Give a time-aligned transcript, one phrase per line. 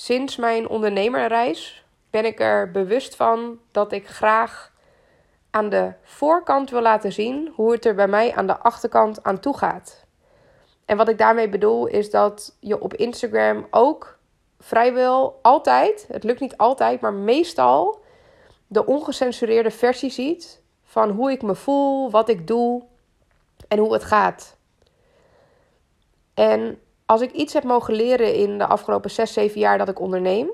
[0.00, 4.72] sinds mijn ondernemerreis ben ik er bewust van dat ik graag
[5.50, 9.40] aan de voorkant wil laten zien hoe het er bij mij aan de achterkant aan
[9.40, 10.04] toe gaat.
[10.84, 14.18] En wat ik daarmee bedoel is dat je op Instagram ook
[14.58, 18.00] vrijwel altijd, het lukt niet altijd, maar meestal
[18.66, 22.82] de ongecensureerde versie ziet van hoe ik me voel, wat ik doe
[23.68, 24.56] en hoe het gaat.
[26.34, 26.80] En
[27.10, 30.50] als ik iets heb mogen leren in de afgelopen 6, 7 jaar dat ik onderneem,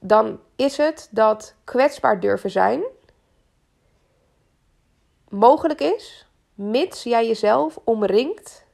[0.00, 2.82] dan is het dat kwetsbaar durven zijn
[5.28, 8.66] mogelijk is, mits jij jezelf omringt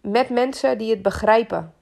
[0.00, 1.74] met mensen die het begrijpen.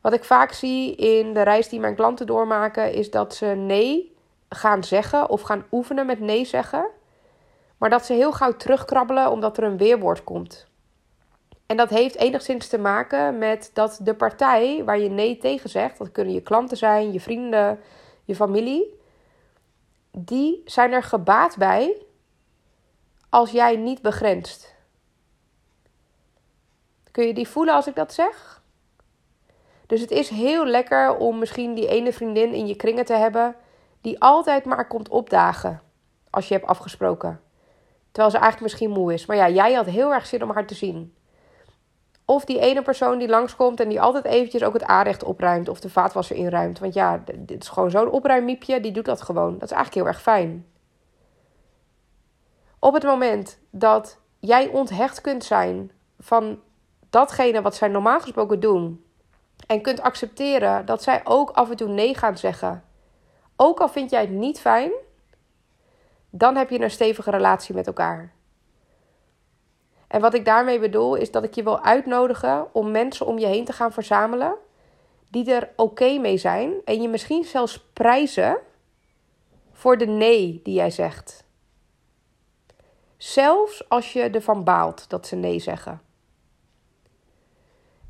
[0.00, 4.16] Wat ik vaak zie in de reis die mijn klanten doormaken, is dat ze nee
[4.48, 6.88] gaan zeggen of gaan oefenen met nee zeggen,
[7.78, 10.69] maar dat ze heel gauw terugkrabbelen omdat er een weerwoord komt.
[11.70, 15.98] En dat heeft enigszins te maken met dat de partij waar je nee tegen zegt,
[15.98, 17.80] dat kunnen je klanten zijn, je vrienden,
[18.24, 19.00] je familie,
[20.10, 22.02] die zijn er gebaat bij
[23.28, 24.74] als jij niet begrenst.
[27.10, 28.62] Kun je die voelen als ik dat zeg?
[29.86, 33.56] Dus het is heel lekker om misschien die ene vriendin in je kringen te hebben
[34.00, 35.82] die altijd maar komt opdagen
[36.30, 37.40] als je hebt afgesproken.
[38.12, 39.26] Terwijl ze eigenlijk misschien moe is.
[39.26, 41.14] Maar ja, jij had heel erg zin om haar te zien.
[42.30, 45.80] Of die ene persoon die langskomt en die altijd eventjes ook het aanrecht opruimt of
[45.80, 46.78] de vaatwasser inruimt.
[46.78, 49.52] Want ja, dit is gewoon zo'n opruimmiepje, die doet dat gewoon.
[49.52, 50.66] Dat is eigenlijk heel erg fijn.
[52.78, 56.60] Op het moment dat jij onthecht kunt zijn van
[57.08, 59.04] datgene wat zij normaal gesproken doen.
[59.66, 62.84] En kunt accepteren dat zij ook af en toe nee gaan zeggen.
[63.56, 64.90] Ook al vind jij het niet fijn,
[66.30, 68.32] dan heb je een stevige relatie met elkaar.
[70.10, 73.46] En wat ik daarmee bedoel is dat ik je wil uitnodigen om mensen om je
[73.46, 74.54] heen te gaan verzamelen
[75.28, 78.58] die er oké mee zijn en je misschien zelfs prijzen
[79.72, 81.44] voor de nee die jij zegt.
[83.16, 86.00] Zelfs als je ervan baalt dat ze nee zeggen.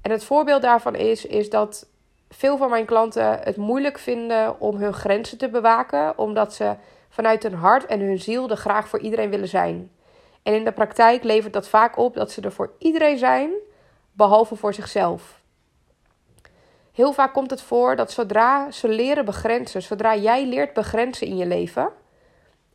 [0.03, 1.88] En het voorbeeld daarvan is, is dat
[2.28, 6.77] veel van mijn klanten het moeilijk vinden om hun grenzen te bewaken, omdat ze
[7.09, 9.91] vanuit hun hart en hun ziel er graag voor iedereen willen zijn.
[10.43, 13.51] En in de praktijk levert dat vaak op dat ze er voor iedereen zijn,
[14.12, 15.41] behalve voor zichzelf.
[16.93, 21.37] Heel vaak komt het voor dat zodra ze leren begrenzen, zodra jij leert begrenzen in
[21.37, 21.89] je leven.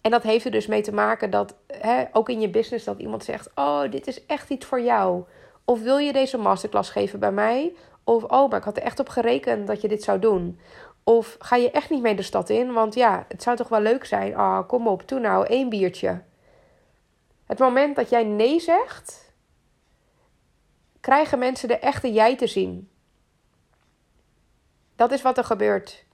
[0.02, 3.00] En dat heeft er dus mee te maken dat hè, ook in je business dat
[3.00, 5.24] iemand zegt: Oh, dit is echt iets voor jou.
[5.64, 7.74] Of wil je deze masterclass geven bij mij?
[8.04, 10.60] Of oh, maar ik had er echt op gerekend dat je dit zou doen.
[11.04, 12.74] Of ga je echt niet mee de stad in?
[12.74, 14.34] Want ja, het zou toch wel leuk zijn.
[14.34, 16.22] Oh, kom op, doe nou één biertje.
[17.46, 19.34] Het moment dat jij nee zegt,
[21.00, 22.90] krijgen mensen de echte jij te zien.
[24.96, 26.06] Dat is wat er gebeurt.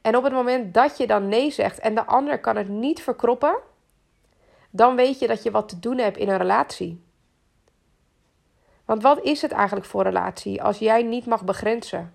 [0.00, 3.02] En op het moment dat je dan nee zegt en de ander kan het niet
[3.02, 3.56] verkroppen,
[4.70, 7.04] dan weet je dat je wat te doen hebt in een relatie.
[8.84, 12.14] Want wat is het eigenlijk voor relatie als jij niet mag begrenzen?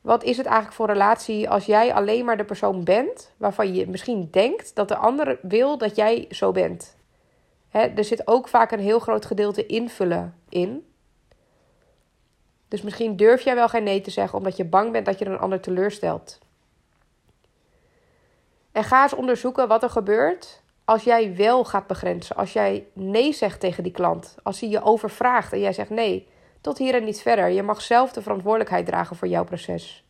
[0.00, 3.88] Wat is het eigenlijk voor relatie als jij alleen maar de persoon bent waarvan je
[3.88, 6.98] misschien denkt dat de ander wil dat jij zo bent?
[7.70, 10.84] Er zit ook vaak een heel groot gedeelte invullen in.
[12.68, 15.26] Dus misschien durf jij wel geen nee te zeggen omdat je bang bent dat je
[15.26, 16.38] een ander teleurstelt.
[18.72, 22.36] En ga eens onderzoeken wat er gebeurt als jij wel gaat begrenzen.
[22.36, 24.36] Als jij nee zegt tegen die klant.
[24.42, 26.28] Als hij je overvraagt en jij zegt nee,
[26.60, 27.48] tot hier en niet verder.
[27.48, 30.04] Je mag zelf de verantwoordelijkheid dragen voor jouw proces.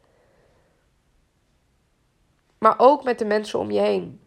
[2.59, 4.21] Maar ook met de mensen om je heen.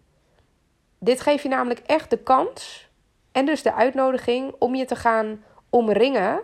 [1.00, 2.89] Dit geeft je namelijk echt de kans
[3.33, 6.41] en dus de uitnodiging om je te gaan omringen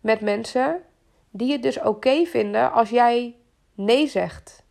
[0.00, 0.82] met mensen
[1.30, 3.36] die het dus oké vinden als jij
[3.74, 4.62] nee zegt.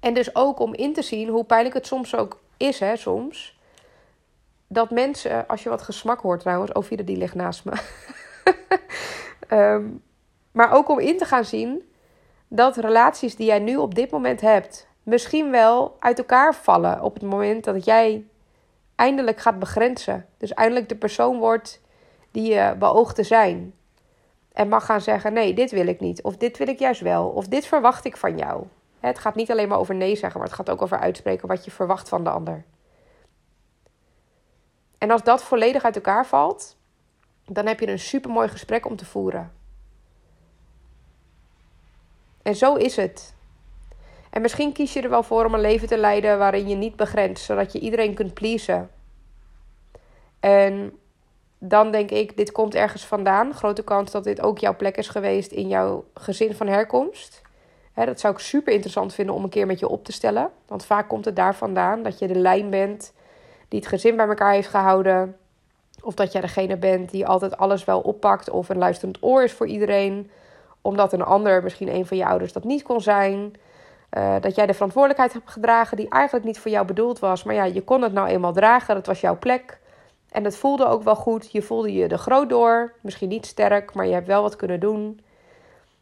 [0.00, 3.58] En dus ook om in te zien hoe pijnlijk het soms ook is, hè, soms.
[4.68, 7.72] Dat mensen, als je wat gesmak hoort trouwens, Ovide die ligt naast me.
[9.50, 10.02] um,
[10.52, 11.92] maar ook om in te gaan zien
[12.48, 17.14] dat relaties die jij nu op dit moment hebt, misschien wel uit elkaar vallen op
[17.14, 18.24] het moment dat jij
[18.96, 20.26] eindelijk gaat begrenzen.
[20.36, 21.80] Dus eindelijk de persoon wordt
[22.30, 23.74] die je beoogt te zijn.
[24.52, 26.22] En mag gaan zeggen: nee, dit wil ik niet.
[26.22, 27.28] Of dit wil ik juist wel.
[27.28, 28.66] Of dit verwacht ik van jou.
[29.00, 31.64] Het gaat niet alleen maar over nee zeggen, maar het gaat ook over uitspreken wat
[31.64, 32.64] je verwacht van de ander.
[34.98, 36.76] En als dat volledig uit elkaar valt,
[37.44, 39.52] dan heb je een supermooi gesprek om te voeren.
[42.42, 43.35] En zo is het.
[44.36, 46.96] En misschien kies je er wel voor om een leven te leiden waarin je niet
[46.96, 48.90] begrenst, zodat je iedereen kunt pleasen.
[50.40, 50.92] En
[51.58, 53.54] dan denk ik, dit komt ergens vandaan.
[53.54, 57.42] Grote kans dat dit ook jouw plek is geweest in jouw gezin van herkomst.
[57.94, 60.50] dat zou ik super interessant vinden om een keer met je op te stellen.
[60.66, 63.12] Want vaak komt het daar vandaan dat je de lijn bent
[63.68, 65.36] die het gezin bij elkaar heeft gehouden.
[66.02, 69.52] Of dat jij degene bent die altijd alles wel oppakt of een luisterend oor is
[69.52, 70.30] voor iedereen.
[70.80, 73.56] Omdat een ander, misschien een van je ouders, dat niet kon zijn.
[74.16, 77.42] Uh, dat jij de verantwoordelijkheid hebt gedragen die eigenlijk niet voor jou bedoeld was.
[77.42, 78.94] Maar ja, je kon het nou eenmaal dragen.
[78.94, 79.78] Dat was jouw plek.
[80.30, 81.52] En het voelde ook wel goed.
[81.52, 82.92] Je voelde je er groot door.
[83.00, 85.20] Misschien niet sterk, maar je hebt wel wat kunnen doen.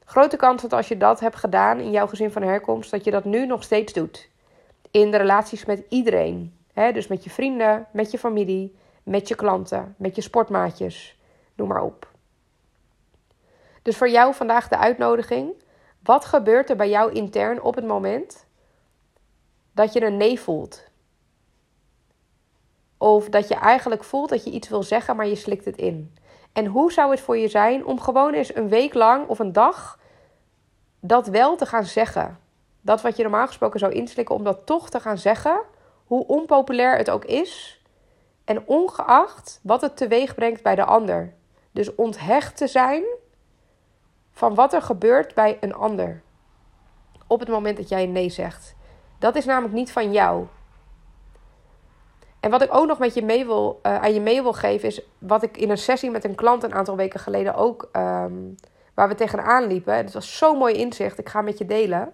[0.05, 3.11] Grote kans dat als je dat hebt gedaan in jouw gezin van herkomst, dat je
[3.11, 4.29] dat nu nog steeds doet.
[4.91, 6.55] In de relaties met iedereen.
[6.75, 11.19] Dus met je vrienden, met je familie, met je klanten, met je sportmaatjes.
[11.55, 12.09] Noem maar op.
[13.83, 15.63] Dus voor jou vandaag de uitnodiging.
[16.05, 18.47] Wat gebeurt er bij jou intern op het moment
[19.73, 20.85] dat je een nee voelt?
[22.99, 26.17] Of dat je eigenlijk voelt dat je iets wil zeggen, maar je slikt het in.
[26.53, 29.53] En hoe zou het voor je zijn om gewoon eens een week lang of een
[29.53, 29.99] dag
[31.01, 32.39] dat wel te gaan zeggen?
[32.81, 35.61] Dat wat je normaal gesproken zou inslikken, om dat toch te gaan zeggen,
[36.05, 37.83] hoe onpopulair het ook is.
[38.45, 41.35] En ongeacht wat het teweeg brengt bij de ander.
[41.71, 43.05] Dus onthecht te zijn
[44.35, 46.23] van wat er gebeurt bij een ander.
[47.27, 48.75] Op het moment dat jij nee zegt.
[49.19, 50.47] Dat is namelijk niet van jou.
[52.41, 54.89] En wat ik ook nog met je mee wil, uh, aan je mee wil geven,
[54.89, 58.55] is wat ik in een sessie met een klant een aantal weken geleden ook, um,
[58.95, 59.97] waar we tegenaan liepen.
[59.97, 62.13] Het was zo'n mooi inzicht, ik ga met je delen.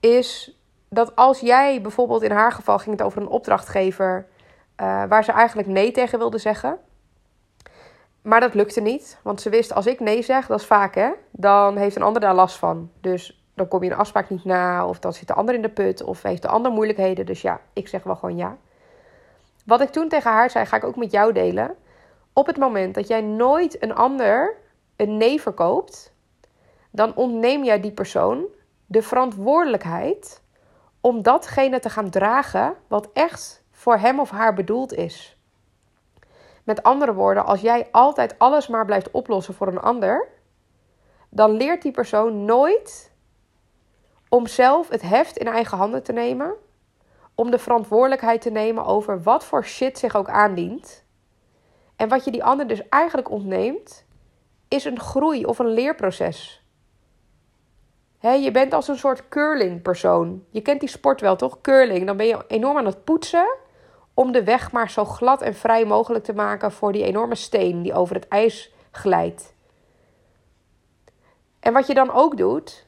[0.00, 0.58] Is
[0.88, 4.26] dat als jij bijvoorbeeld in haar geval ging het over een opdrachtgever
[4.80, 6.78] uh, waar ze eigenlijk nee tegen wilde zeggen.
[8.24, 11.10] Maar dat lukte niet, want ze wist als ik nee zeg, dat is vaak hè,
[11.30, 12.90] dan heeft een ander daar last van.
[13.00, 15.68] Dus dan kom je een afspraak niet na, of dan zit de ander in de
[15.68, 17.26] put, of heeft de ander moeilijkheden.
[17.26, 18.56] Dus ja, ik zeg wel gewoon ja.
[19.64, 21.74] Wat ik toen tegen haar zei, ga ik ook met jou delen.
[22.32, 24.56] Op het moment dat jij nooit een ander
[24.96, 26.12] een nee verkoopt,
[26.90, 28.44] dan ontneem jij die persoon
[28.86, 30.42] de verantwoordelijkheid
[31.00, 35.33] om datgene te gaan dragen wat echt voor hem of haar bedoeld is.
[36.64, 40.28] Met andere woorden, als jij altijd alles maar blijft oplossen voor een ander,
[41.28, 43.12] dan leert die persoon nooit
[44.28, 46.54] om zelf het heft in eigen handen te nemen
[47.34, 51.04] om de verantwoordelijkheid te nemen over wat voor shit zich ook aandient.
[51.96, 54.04] En wat je die ander dus eigenlijk ontneemt,
[54.68, 56.62] is een groei of een leerproces.
[58.20, 60.44] je bent als een soort curling persoon.
[60.50, 61.60] Je kent die sport wel, toch?
[61.60, 62.06] Curling.
[62.06, 63.46] Dan ben je enorm aan het poetsen
[64.14, 67.82] om de weg maar zo glad en vrij mogelijk te maken voor die enorme steen
[67.82, 69.54] die over het ijs glijdt.
[71.60, 72.86] En wat je dan ook doet,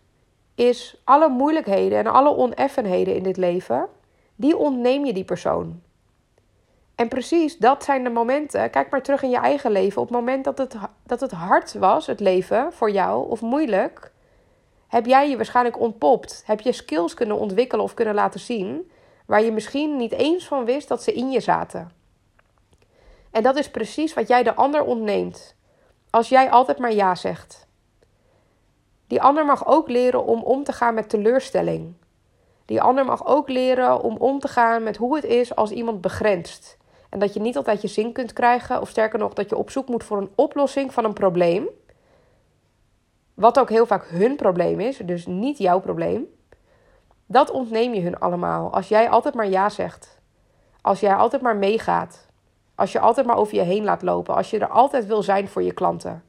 [0.55, 3.89] is alle moeilijkheden en alle oneffenheden in dit leven
[4.35, 5.81] die ontneem je die persoon.
[6.95, 8.71] En precies dat zijn de momenten.
[8.71, 10.03] Kijk maar terug in je eigen leven.
[10.03, 14.13] Op het moment dat het, dat het hard was, het leven voor jou, of moeilijk,
[14.89, 16.43] heb jij je waarschijnlijk ontpopt.
[16.47, 18.91] Heb je skills kunnen ontwikkelen of kunnen laten zien,
[19.27, 21.91] waar je misschien niet eens van wist dat ze in je zaten.
[23.31, 25.55] En dat is precies wat jij de ander ontneemt.
[26.11, 27.67] Als jij altijd maar ja zegt.
[29.07, 31.95] Die ander mag ook leren om om te gaan met teleurstelling.
[32.65, 36.01] Die ander mag ook leren om om te gaan met hoe het is als iemand
[36.01, 36.79] begrenst.
[37.11, 39.71] En dat je niet altijd je zin kunt krijgen, of sterker nog, dat je op
[39.71, 41.69] zoek moet voor een oplossing van een probleem.
[43.35, 46.27] Wat ook heel vaak hun probleem is, dus niet jouw probleem.
[47.27, 48.73] Dat ontneem je hun allemaal.
[48.73, 50.19] Als jij altijd maar ja zegt.
[50.81, 52.27] Als jij altijd maar meegaat.
[52.75, 54.35] Als je altijd maar over je heen laat lopen.
[54.35, 56.25] Als je er altijd wil zijn voor je klanten.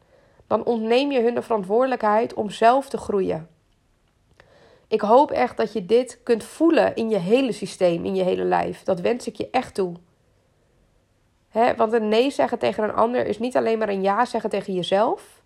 [0.47, 3.47] Dan ontneem je hun de verantwoordelijkheid om zelf te groeien.
[4.87, 8.43] Ik hoop echt dat je dit kunt voelen in je hele systeem, in je hele
[8.43, 8.83] lijf.
[8.83, 9.93] Dat wens ik je echt toe.
[11.77, 14.73] want een nee zeggen tegen een ander is niet alleen maar een ja zeggen tegen
[14.73, 15.41] jezelf,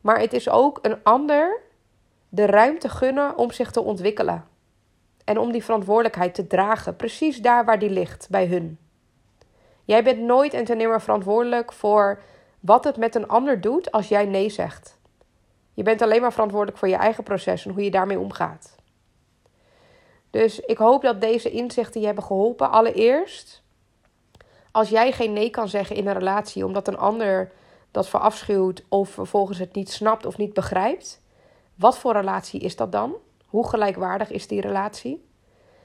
[0.00, 1.60] maar het is ook een ander
[2.28, 4.44] de ruimte gunnen om zich te ontwikkelen.
[5.28, 8.78] En om die verantwoordelijkheid te dragen, precies daar waar die ligt, bij hun.
[9.84, 12.20] Jij bent nooit en ten nimmer verantwoordelijk voor
[12.60, 14.98] wat het met een ander doet als jij nee zegt.
[15.74, 18.76] Je bent alleen maar verantwoordelijk voor je eigen proces en hoe je daarmee omgaat.
[20.30, 22.70] Dus ik hoop dat deze inzichten je hebben geholpen.
[22.70, 23.62] Allereerst,
[24.70, 27.52] als jij geen nee kan zeggen in een relatie omdat een ander
[27.90, 31.22] dat verafschuwt of vervolgens het niet snapt of niet begrijpt,
[31.74, 33.14] wat voor relatie is dat dan?
[33.48, 35.28] Hoe gelijkwaardig is die relatie?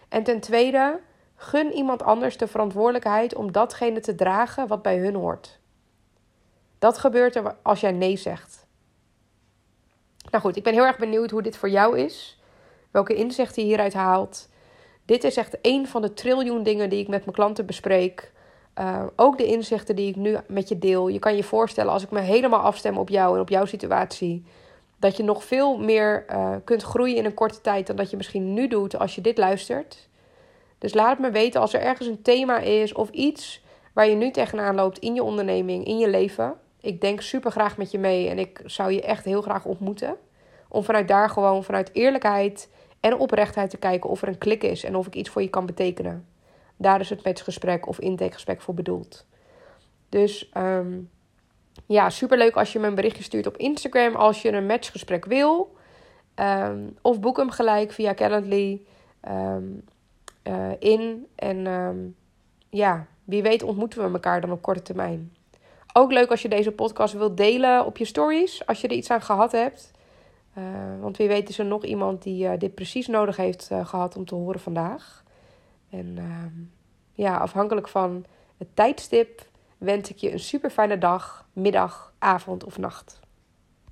[0.10, 1.00] En ten tweede,
[1.36, 5.60] gun iemand anders de verantwoordelijkheid om datgene te dragen wat bij hun hoort.
[6.80, 8.68] Dat gebeurt er als jij nee zegt.
[10.32, 12.42] Nou goed, ik ben heel erg benieuwd hoe dit voor jou is.
[12.92, 14.50] Welke inzichten je hieruit haalt.
[15.06, 18.32] Dit is echt een van de triljoen dingen die ik met mijn klanten bespreek.
[18.80, 21.08] Uh, ook de inzichten die ik nu met je deel.
[21.08, 24.46] Je kan je voorstellen als ik me helemaal afstem op jou en op jouw situatie.
[25.04, 28.18] Dat je nog veel meer uh, kunt groeien in een korte tijd dan dat je
[28.18, 30.10] misschien nu doet als je dit luistert.
[30.78, 34.32] Dus laat me weten als er ergens een thema is of iets waar je nu
[34.32, 36.54] tegenaan loopt in je onderneming, in je leven.
[36.82, 40.16] Ik denk super graag met je mee en ik zou je echt heel graag ontmoeten.
[40.68, 42.70] Om vanuit daar gewoon, vanuit eerlijkheid
[43.00, 45.50] en oprechtheid te kijken of er een klik is en of ik iets voor je
[45.50, 46.28] kan betekenen.
[46.78, 49.26] Daar is het matchgesprek of intakegesprek voor bedoeld.
[50.10, 51.10] Dus um,
[51.86, 55.76] ja, superleuk als je me een berichtje stuurt op Instagram als je een matchgesprek wil.
[56.36, 58.82] Um, of boek hem gelijk via Calendly
[59.30, 59.84] um,
[60.44, 61.28] uh, in.
[61.36, 62.16] En
[62.70, 65.34] ja, wie weet ontmoeten we elkaar dan op korte termijn.
[65.94, 69.10] Ook leuk als je deze podcast wilt delen op je stories, als je er iets
[69.10, 69.92] aan gehad hebt.
[70.58, 70.64] Uh,
[71.02, 74.26] want wie weet is er nog iemand die uh, dit precies nodig heeft gehad om
[74.26, 75.24] te horen vandaag.
[75.90, 76.62] En ehm,
[77.14, 78.26] ja, afhankelijk van
[78.58, 79.46] het tijdstip
[79.84, 83.20] wens ik je een super fijne dag, middag, avond of nacht.